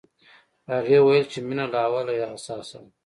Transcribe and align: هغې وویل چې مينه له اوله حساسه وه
هغې 0.71 0.97
وویل 1.01 1.25
چې 1.31 1.39
مينه 1.47 1.65
له 1.73 1.79
اوله 1.85 2.13
حساسه 2.33 2.77
وه 2.81 2.89